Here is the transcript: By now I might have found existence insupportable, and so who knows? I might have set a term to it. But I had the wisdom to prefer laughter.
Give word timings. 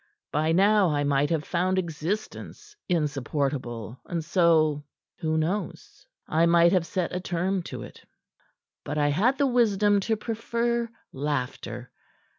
By 0.31 0.51
now 0.51 0.89
I 0.89 1.03
might 1.03 1.29
have 1.29 1.43
found 1.43 1.77
existence 1.77 2.75
insupportable, 2.89 4.01
and 4.07 4.25
so 4.25 4.83
who 5.19 5.37
knows? 5.37 6.07
I 6.27 6.47
might 6.47 6.71
have 6.71 6.87
set 6.87 7.15
a 7.15 7.19
term 7.19 7.61
to 7.69 7.83
it. 7.83 8.03
But 8.83 8.97
I 8.97 9.09
had 9.09 9.37
the 9.37 9.45
wisdom 9.45 9.99
to 9.99 10.15
prefer 10.15 10.89
laughter. 11.13 11.91